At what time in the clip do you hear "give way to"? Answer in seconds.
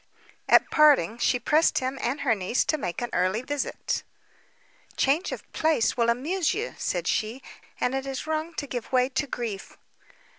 8.65-9.27